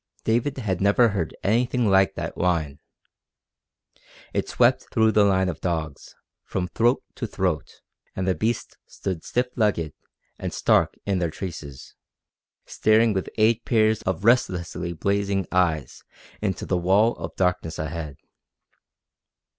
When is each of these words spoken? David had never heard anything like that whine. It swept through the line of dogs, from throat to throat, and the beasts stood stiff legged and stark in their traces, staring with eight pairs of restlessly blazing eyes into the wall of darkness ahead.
David 0.23 0.57
had 0.57 0.81
never 0.81 1.09
heard 1.09 1.37
anything 1.43 1.87
like 1.87 2.15
that 2.15 2.35
whine. 2.35 2.79
It 4.33 4.49
swept 4.49 4.87
through 4.91 5.11
the 5.11 5.23
line 5.23 5.47
of 5.47 5.61
dogs, 5.61 6.15
from 6.43 6.67
throat 6.69 7.03
to 7.13 7.27
throat, 7.27 7.81
and 8.15 8.27
the 8.27 8.33
beasts 8.33 8.77
stood 8.87 9.23
stiff 9.23 9.55
legged 9.55 9.93
and 10.39 10.51
stark 10.51 10.95
in 11.05 11.19
their 11.19 11.29
traces, 11.29 11.93
staring 12.65 13.13
with 13.13 13.29
eight 13.37 13.63
pairs 13.63 14.01
of 14.01 14.25
restlessly 14.25 14.91
blazing 14.93 15.45
eyes 15.51 16.01
into 16.41 16.65
the 16.65 16.77
wall 16.77 17.15
of 17.17 17.35
darkness 17.35 17.77
ahead. 17.77 18.17